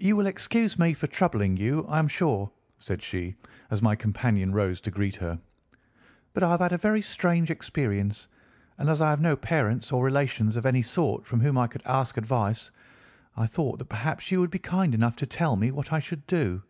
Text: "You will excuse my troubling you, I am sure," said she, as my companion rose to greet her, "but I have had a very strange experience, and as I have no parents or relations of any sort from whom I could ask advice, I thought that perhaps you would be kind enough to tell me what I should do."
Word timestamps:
"You 0.00 0.16
will 0.16 0.26
excuse 0.26 0.76
my 0.76 0.92
troubling 0.92 1.56
you, 1.56 1.86
I 1.86 2.00
am 2.00 2.08
sure," 2.08 2.50
said 2.80 3.00
she, 3.00 3.36
as 3.70 3.80
my 3.80 3.94
companion 3.94 4.52
rose 4.52 4.80
to 4.80 4.90
greet 4.90 5.14
her, 5.14 5.38
"but 6.32 6.42
I 6.42 6.50
have 6.50 6.58
had 6.58 6.72
a 6.72 6.76
very 6.76 7.00
strange 7.00 7.48
experience, 7.48 8.26
and 8.78 8.90
as 8.90 9.00
I 9.00 9.08
have 9.10 9.20
no 9.20 9.36
parents 9.36 9.92
or 9.92 10.02
relations 10.04 10.56
of 10.56 10.66
any 10.66 10.82
sort 10.82 11.24
from 11.24 11.38
whom 11.42 11.56
I 11.56 11.68
could 11.68 11.84
ask 11.86 12.16
advice, 12.16 12.72
I 13.36 13.46
thought 13.46 13.78
that 13.78 13.84
perhaps 13.84 14.32
you 14.32 14.40
would 14.40 14.50
be 14.50 14.58
kind 14.58 14.96
enough 14.96 15.14
to 15.18 15.26
tell 15.26 15.54
me 15.54 15.70
what 15.70 15.92
I 15.92 16.00
should 16.00 16.26
do." 16.26 16.64